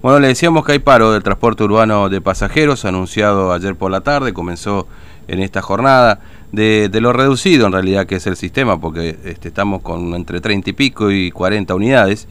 [0.00, 4.00] Bueno, le decíamos que hay paro del transporte urbano de pasajeros, anunciado ayer por la
[4.00, 4.86] tarde, comenzó
[5.28, 6.20] en esta jornada,
[6.50, 10.70] de, lo reducido en realidad que es el sistema, porque este, estamos con entre 30
[10.70, 12.26] y pico y 40 unidades.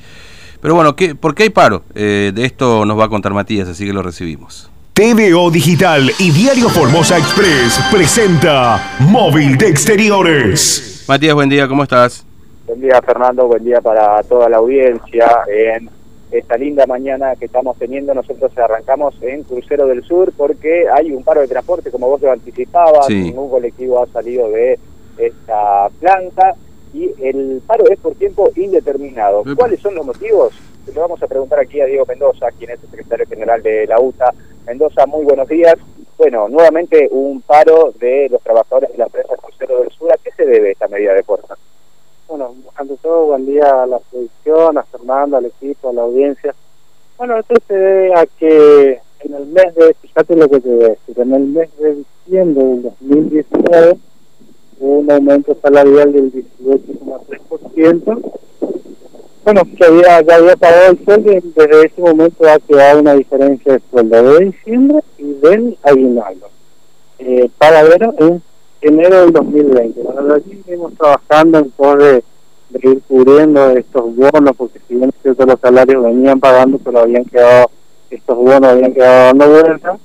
[0.59, 1.83] Pero bueno, ¿qué, ¿por qué hay paro?
[1.93, 4.71] Eh, de esto nos va a contar Matías, así que lo recibimos.
[4.93, 11.05] TVO Digital y Diario Formosa Express presenta Móvil de Exteriores.
[11.07, 12.25] Matías, buen día, ¿cómo estás?
[12.65, 15.29] Buen día, Fernando, buen día para toda la audiencia.
[15.47, 15.91] En
[16.33, 18.13] esta linda mañana que estamos teniendo.
[18.13, 22.31] Nosotros arrancamos en Crucero del Sur porque hay un paro de transporte, como vos lo
[22.31, 24.79] anticipabas, ningún colectivo ha salido de
[25.17, 26.55] esta planta
[26.93, 29.43] y el paro es por tiempo indeterminado.
[29.55, 30.53] ¿Cuáles son los motivos?
[30.87, 33.99] Le vamos a preguntar aquí a Diego Mendoza, quien es el secretario general de la
[33.99, 34.33] UTA.
[34.65, 35.75] Mendoza, muy buenos días.
[36.17, 40.11] Bueno, nuevamente un paro de los trabajadores de la empresa Crucero del Sur.
[40.11, 41.55] ¿A qué se debe esta medida de fuerza?
[42.27, 46.55] Bueno, ante todo, buen día a la producción, a Fernando, al equipo, a la audiencia.
[47.17, 50.85] Bueno, esto se debe a que en el mes de, fíjate lo que te voy
[50.85, 53.97] a decir, en el mes de diciembre del 2019
[54.79, 58.31] hubo un aumento salarial del 18,3%.
[59.43, 63.15] Bueno, que había, ya había pagado el sueldo y desde ese momento ha quedado una
[63.15, 66.47] diferencia de sueldo de diciembre y del aguinaldo.
[67.19, 68.41] Eh, ver en
[68.87, 70.01] enero del 2020.
[70.01, 72.23] Bueno, allí seguimos trabajando en poder
[72.69, 76.99] de, ir cubriendo estos bonos, porque si bien es cierto los salarios venían pagando, pero
[76.99, 77.69] habían quedado,
[78.09, 79.97] estos bonos habían quedado dando vuelta.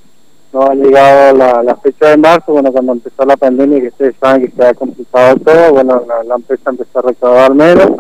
[0.51, 4.15] No ha llegado la, la, fecha de marzo, bueno, cuando empezó la pandemia, que ustedes
[4.19, 7.91] saben que se ha complicado todo, bueno, la, empresa empezó a recaudar menos.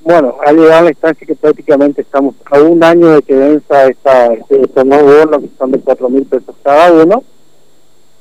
[0.00, 4.32] Bueno, ha llegado la instancia que prácticamente estamos a un año de que venza esta,
[4.32, 7.22] este, estos nuevos bonos, que son de cuatro mil pesos cada uno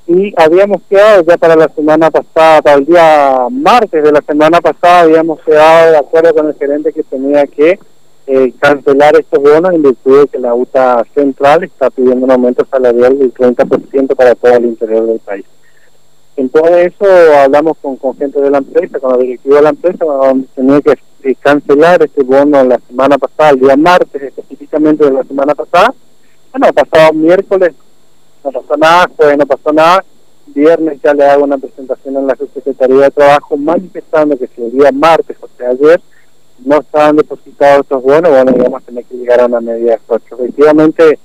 [0.08, 4.62] y habíamos quedado ya para la semana pasada, para el día martes de la semana
[4.62, 7.80] pasada, habíamos quedado de acuerdo con el gerente que tenía que
[8.28, 12.66] eh, cancelar estos bonos en virtud de que la UTA central está pidiendo un aumento
[12.70, 15.46] salarial del 30% para todo el interior del país.
[16.38, 17.06] En todo eso
[17.44, 20.82] hablamos con, con gente de la empresa, con la directiva de la empresa, donde tenía
[20.82, 25.56] que eh, cancelar este bono la semana pasada, el día martes específicamente de la semana
[25.56, 25.94] pasada.
[26.52, 27.74] Bueno, pasado miércoles
[28.46, 30.06] no pasó nada, jueves no pasó nada,
[30.48, 34.72] viernes ya le hago una presentación en la Secretaría de Trabajo manifestando que si el
[34.72, 36.02] día martes, o sea ayer,
[36.64, 40.36] no estaban depositados estos bonos, bueno, a tener que llegar a una medida de esfuerzo.
[40.36, 41.20] Efectivamente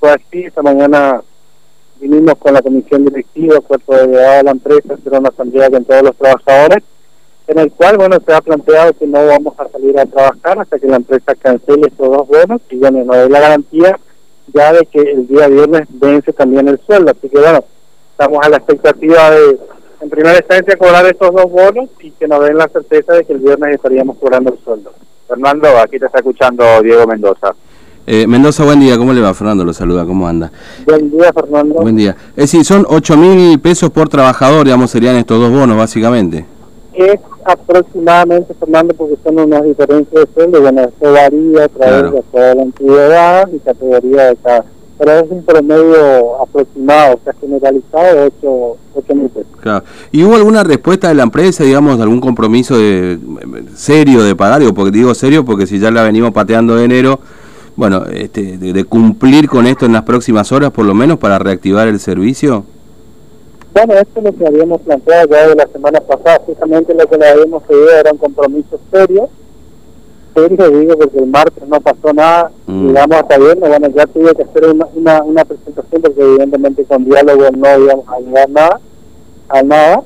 [0.00, 1.22] fue así, esta mañana
[2.00, 6.02] vinimos con la comisión directiva, cuerpo delegado de la empresa, hacer una asamblea con todos
[6.02, 6.82] los trabajadores,
[7.48, 10.78] en el cual, bueno, se ha planteado que no vamos a salir a trabajar hasta
[10.78, 13.98] que la empresa cancele estos dos bonos y, bueno, nos dé la garantía
[14.48, 17.10] ya de que el día viernes vence también el sueldo.
[17.10, 17.64] Así que bueno,
[18.10, 19.58] estamos a la expectativa de,
[20.00, 23.32] en primera instancia, cobrar estos dos bonos y que nos den la certeza de que
[23.32, 24.92] el viernes estaríamos cobrando el sueldo.
[25.28, 27.54] Fernando, aquí te está escuchando Diego Mendoza.
[28.06, 29.32] Eh, Mendoza, buen día, ¿cómo le va?
[29.32, 30.50] Fernando lo saluda, ¿cómo anda?
[30.84, 31.74] Buen día, Fernando.
[31.76, 32.16] Buen día.
[32.30, 36.44] Es decir, son 8 mil pesos por trabajador, digamos, serían estos dos bonos, básicamente
[36.94, 42.22] es aproximadamente, Fernando, porque son unas diferencias de sueldo, bueno, eso varía a través de
[42.30, 44.64] toda la antigüedad y categoría de cada.
[44.98, 48.32] Pero es un promedio aproximado, o sea, generalizado de
[48.94, 49.50] 8 mil pesos.
[49.60, 49.84] Claro.
[50.12, 53.18] ¿Y hubo alguna respuesta de la empresa, digamos, algún compromiso de,
[53.74, 54.60] serio de pagar?
[54.60, 57.18] Digo, porque digo serio porque si ya la venimos pateando de enero,
[57.74, 61.88] bueno, este, de cumplir con esto en las próximas horas, por lo menos, para reactivar
[61.88, 62.64] el servicio.
[63.74, 67.16] Bueno, esto es lo que habíamos planteado ya de la semana pasada, justamente lo que
[67.16, 69.30] le habíamos pedido era un compromiso serio,
[70.34, 72.88] serio digo porque el martes no pasó nada, mm.
[72.88, 77.44] llegamos hasta viernes, bueno, ya tuve que hacer una, una, presentación porque evidentemente con diálogo
[77.50, 78.80] no íbamos a llegar nada,
[79.48, 80.02] a nada,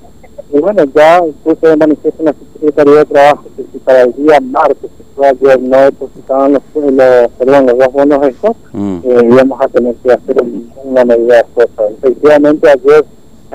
[0.53, 4.13] y bueno, ya puse de manifiesto en la Secretaría de Trabajo que si para el
[4.13, 8.99] día martes, que fue ayer, no depositaban los, los, perdón, los dos bonos estos, mm.
[9.03, 10.37] eh, íbamos a tener que hacer
[10.85, 11.83] una medida de fuerza.
[11.99, 13.05] Efectivamente, ayer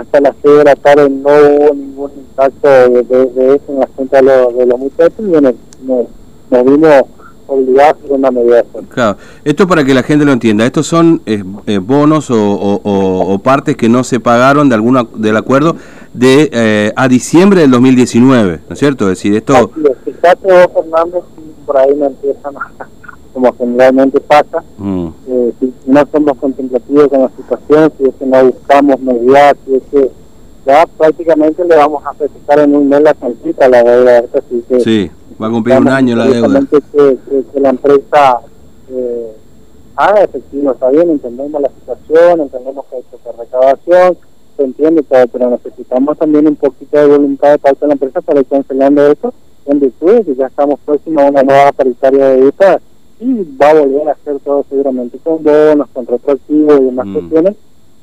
[0.01, 4.17] hasta las 6 de la tarde no hubo ningún impacto de, eso en la cuenta
[4.17, 5.19] de, los, de los muchachos.
[5.19, 5.53] Y bueno,
[5.83, 7.03] nos, vimos
[7.47, 11.43] obligados a una medida Claro, esto para que la gente lo entienda, estos son eh,
[11.67, 15.75] eh, bonos o, o, partes que no se pagaron de alguna del acuerdo
[16.13, 19.05] de eh, a diciembre del 2019, ¿no es cierto?
[19.09, 19.71] Es decir, esto...
[20.05, 21.25] Fíjate Fernando,
[21.65, 22.87] por ahí no empiezan a
[23.33, 24.63] como generalmente pasa.
[24.77, 25.07] Mm.
[25.27, 29.75] Eh, si no somos contemplativos con la situación, si es que no buscamos mediar, si
[29.75, 30.11] es que
[30.65, 34.23] ya prácticamente le vamos a presentar en un mes la chancita la deuda.
[34.33, 35.11] Así que, sí,
[35.41, 36.61] va a cumplir un año la deuda.
[36.69, 37.17] Que,
[37.53, 38.41] que, la empresa
[38.89, 39.31] eh,
[39.95, 44.17] haga efectivo, está bien, entendemos la situación, entendemos que hay que recaudación,
[44.57, 48.21] se entiende todo, pero necesitamos también un poquito de voluntad de parte de la empresa
[48.21, 49.33] para ir cancelando eso
[49.65, 52.81] en virtud de que ya estamos próximos a una nueva paritaria de deuda
[53.21, 57.13] y va a volver a hacer todo seguramente con bonos, con retroactivos y demás Mm.
[57.13, 57.55] cuestiones.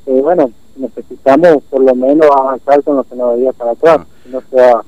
[0.07, 4.05] Eh, bueno, necesitamos por lo menos avanzar con lo que nos veía para atrás, Ah.
[4.31, 4.83] no se va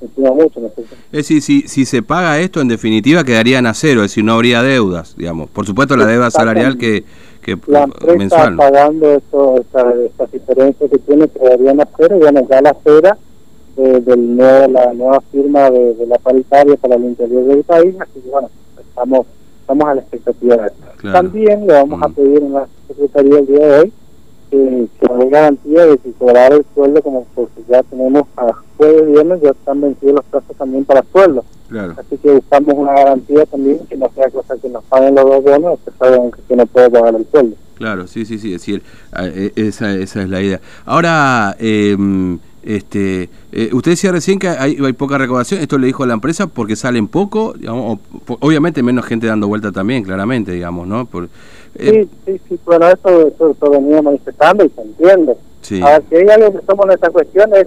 [0.00, 0.60] encima mucho.
[0.60, 1.04] necesitamos.
[1.06, 4.34] Es decir, si, si se paga esto, en definitiva quedarían a cero, es decir, no
[4.34, 5.50] habría deudas, digamos.
[5.50, 7.04] Por supuesto, la deuda salarial que,
[7.42, 8.56] que La empresa mensual.
[8.56, 13.18] pagando eso, esa, estas diferencias que tiene quedarían a cero y bueno, ya la espera
[13.76, 17.94] de, del nuevo, la nueva firma de, de la paritaria para el interior del país,
[17.98, 18.48] así que bueno,
[18.78, 19.26] estamos,
[19.64, 20.74] estamos a la expectativa de eso.
[20.98, 21.16] Claro.
[21.20, 23.92] También le vamos a pedir en la Secretaría el día de hoy
[24.50, 29.06] que, que hay garantía de que cobrar el sueldo, como porque ya tenemos a jueves
[29.06, 31.44] viernes, ya están vencidos los plazos también para sueldo.
[31.68, 31.94] Claro.
[31.98, 35.42] Así que buscamos una garantía también que no sea cosa que nos paguen los dos
[35.44, 37.56] bonos, que saben que no puede pagar el sueldo.
[37.76, 38.82] Claro, sí, sí, sí, es decir,
[39.12, 40.60] a- e- esa, esa es la idea.
[40.84, 41.96] Ahora, eh,
[42.64, 46.14] este, eh, usted decía recién que hay, hay poca recaudación, esto le dijo a la
[46.14, 51.04] empresa porque salen poco, digamos, o- obviamente menos gente dando vuelta también, claramente, digamos, ¿no?
[51.06, 51.28] Por,
[51.76, 55.36] eh, Sí, sí, sí, bueno, eso, eso, eso venía manifestando y se entiende.
[55.60, 57.66] sí, A ver, si hay algo que somos en esta cuestión es,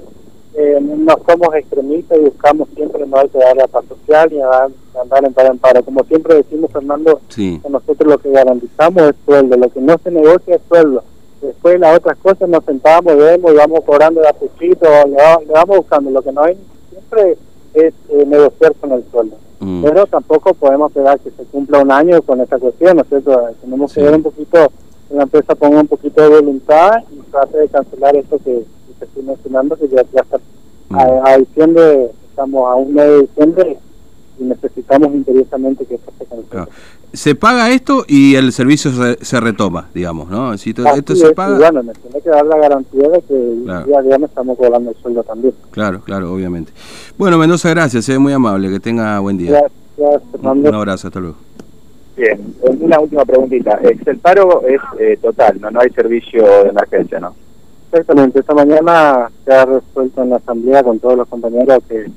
[0.60, 4.38] eh, no somos extremistas y buscamos siempre no hay que dar la paz social ni
[4.40, 5.84] dar- andar en par en paro.
[5.84, 9.96] Como siempre decimos, Fernando, sí, que nosotros lo que garantizamos es sueldo, lo que no
[10.04, 11.04] se negocia es sueldo.
[11.42, 15.52] Después las otras cosas nos sentamos, vemos y vamos cobrando de a poquito, le, le
[15.54, 16.10] vamos buscando.
[16.12, 16.58] Lo que no hay
[16.90, 17.38] siempre
[17.74, 19.36] es eh, negociar con el sueldo.
[19.60, 23.10] mm, Pero tampoco podemos esperar que se cumpla un año con esta cuestión, ¿no es
[23.10, 23.50] cierto?
[23.62, 24.00] Tenemos Sí.
[24.00, 24.72] que ver un poquito,
[25.12, 28.64] la empresa ponga un poquito de voluntad y trate de cancelar esto que,
[29.00, 30.40] que estoy mencionando, que ya, ya está
[30.90, 30.96] mm.
[30.96, 33.78] a, a diciembre, estamos a un mes de diciembre
[34.40, 36.26] y necesitamos imperiosamente que esto se.
[36.50, 36.70] Claro.
[37.14, 40.38] Se paga esto y el servicio se, se retoma, digamos, ¿no?
[40.38, 43.22] To- Así esto es, se y paga, bueno, me tiene que dar la garantía de
[43.22, 43.86] que Claro.
[43.86, 45.54] día a día me estamos cobrando el sueldo también.
[45.72, 46.72] claro, claro, obviamente.
[47.18, 49.52] Bueno, Mendoza, gracias, es muy amable, que tenga buen día.
[49.52, 50.70] Gracias, Un, Fernando.
[50.70, 51.36] un abrazo, hasta luego.
[52.18, 52.40] Bien,
[52.80, 53.80] una última preguntita.
[54.06, 57.34] El paro es eh, total, no no hay servicio de emergencia, ¿no?
[57.92, 62.08] Exactamente, esta mañana se ha resuelto en la asamblea con todos los compañeros que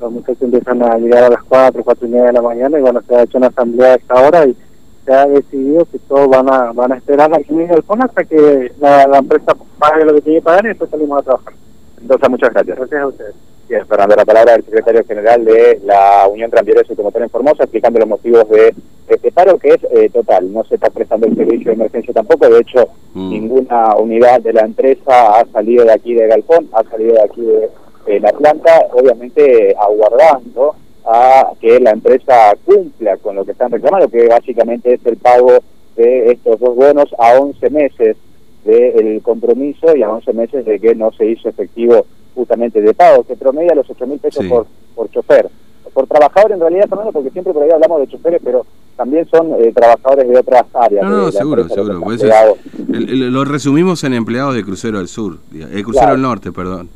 [0.00, 2.82] los muchachos empiezan a llegar a las 4, 4 y media de la mañana y
[2.82, 4.56] bueno, se ha hecho una asamblea a esta hora y
[5.04, 8.24] se ha decidido que todos van a van a esperar aquí en el fondo hasta
[8.24, 11.54] que la, la empresa pague lo que tiene que pagar y después salimos a trabajar.
[12.00, 12.76] Entonces, muchas gracias.
[12.76, 13.34] Gracias a ustedes.
[13.68, 17.64] Bien, Fernando, la palabra del secretario general de la Unión Tranviarios y Automotor en Formosa,
[17.64, 18.72] explicando los motivos de
[19.08, 20.52] este paro, que es eh, total.
[20.52, 22.48] No se está prestando el servicio de emergencia tampoco.
[22.48, 23.30] De hecho, Mm.
[23.30, 27.40] ninguna unidad de la empresa ha salido de aquí de Galpón, ha salido de aquí
[27.40, 27.70] de,
[28.06, 30.74] eh, la planta, obviamente aguardando
[31.04, 35.52] a que la empresa cumpla con lo que están reclamando, que básicamente es el pago
[35.96, 38.16] de estos dos bonos a 11 meses
[38.64, 42.04] del compromiso y a 11 meses de que no se hizo efectivo
[42.34, 44.48] justamente de pago, que promedia los 8 mil pesos Sí.
[44.48, 45.48] por, por chofer.
[45.94, 48.66] Por trabajador en realidad, Fernando, porque siempre por ahí hablamos de choferes, pero
[48.96, 51.04] también son eh, trabajadores de otras áreas.
[51.04, 52.12] No, no, de seguro, empresa, seguro.
[52.12, 55.92] Eso es- el- el- lo resumimos en empleados de Crucero del Sur, diga- eh, Crucero
[55.92, 56.12] Claro.
[56.12, 56.90] del Norte, perdón.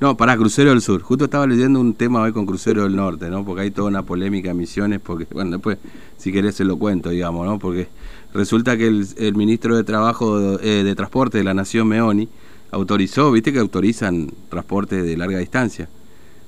[0.00, 1.02] No, para Crucero del Sur.
[1.02, 3.44] Justo estaba leyendo un tema hoy con Crucero del Norte, ¿no?
[3.44, 5.78] Porque hay toda una polémica en Misiones, porque, bueno, después,
[6.16, 7.58] si querés, se lo cuento, digamos, ¿no?
[7.58, 7.88] Porque
[8.32, 12.28] resulta que el, el ministro de Trabajo, eh, de Transporte de la Nación, Meoni,
[12.70, 15.88] autorizó, viste que autorizan transporte de larga distancia.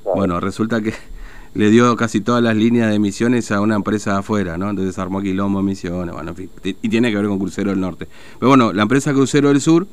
[0.05, 0.17] Claro.
[0.17, 0.95] Bueno, resulta que
[1.55, 4.71] le dio casi todas las líneas de emisiones a una empresa afuera, ¿no?
[4.71, 8.07] Entonces armó quilombo emisiones, bueno, en fin, y tiene que ver con Crucero del Norte.
[8.39, 9.89] Pero bueno, la empresa Crucero del Sur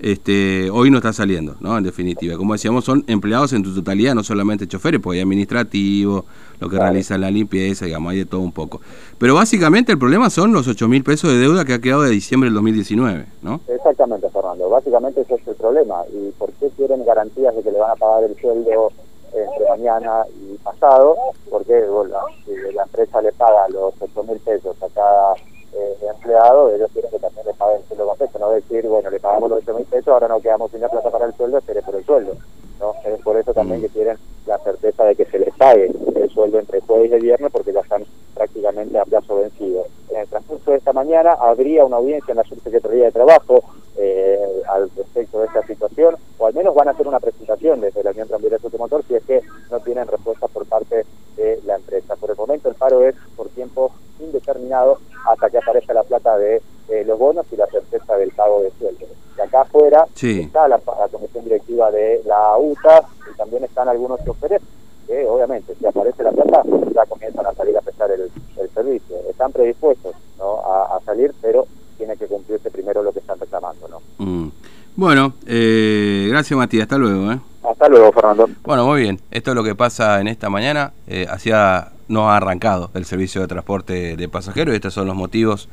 [0.00, 1.76] este, hoy no está saliendo, ¿no?
[1.76, 6.24] En definitiva, como decíamos, son empleados en su totalidad, no solamente choferes, porque hay administrativos,
[6.58, 6.90] lo que Claro.
[6.90, 8.80] realizan la limpieza, digamos, hay de todo un poco.
[9.18, 12.10] Pero básicamente el problema son los 8 mil pesos de deuda que ha quedado de
[12.10, 13.60] diciembre del 2019, ¿no?
[13.68, 14.68] Exactamente, Fernando.
[14.68, 16.02] Básicamente ese es el problema.
[16.12, 18.92] ¿Y por qué quieren garantías de que le van a pagar el sueldo
[19.32, 21.16] entre mañana y pasado?
[21.50, 25.34] Porque bueno, si la empresa le paga los 8 mil pesos a cada
[25.72, 28.38] eh, empleado, ellos quieren que también paguen el sueldo completo.
[28.38, 31.10] No decir, bueno, le pagamos los 8 mil pesos, ahora no quedamos sin la plata
[31.10, 32.32] para el sueldo, espere por el sueldo.
[32.80, 32.94] ¿no?
[33.04, 33.82] Es por eso también Mm.
[33.82, 37.52] que quieren la certeza de que se les pague el sueldo entre jueves y viernes
[37.52, 39.84] porque ya están prácticamente a plazo vencido.
[40.08, 43.62] En el transcurso de esta mañana habría una audiencia en la Subsecretaría de Trabajo
[43.98, 48.02] eh, al respecto de esta situación, o al menos van a hacer una presentación desde
[48.02, 51.04] la Unión Tranviaria Automotor si es que no tienen respuesta por parte
[51.36, 52.16] de la empresa.
[52.16, 54.98] Por el momento el paro es por tiempo indeterminado
[55.28, 58.70] hasta que aparezca la plata de eh, los bonos y la certeza del pago de
[58.78, 59.06] sueldo.
[59.36, 60.40] De acá afuera Sí.
[60.40, 64.60] está la, la comisión directiva de la UTA y también están algunos choferes
[65.06, 66.62] que obviamente si aparece la plata
[66.94, 69.16] ya comienzan a salir a prestar el, el servicio.
[69.30, 70.58] Están predispuestos ¿no?
[70.60, 73.88] a, a salir, pero tiene que cumplirse primero lo que están reclamando.
[73.88, 74.00] ¿no?
[74.18, 74.50] Mm.
[74.94, 77.40] Bueno, eh, gracias Matías, hasta luego, ¿eh?
[77.62, 78.48] Hasta luego, Fernando.
[78.62, 79.20] Bueno, muy bien.
[79.30, 80.92] Esto es lo que pasa en esta mañana.
[81.06, 85.16] Eh, hacia no ha arrancado el servicio de transporte de pasajeros y estos son los
[85.16, 85.68] motivos